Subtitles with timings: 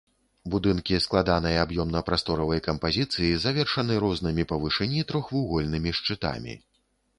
[0.53, 6.61] Будынкі складанай аб'ёмна-прасторавай кампазіцыі, завершаны рознымі па вышыні трохвугольнымі шчытамі.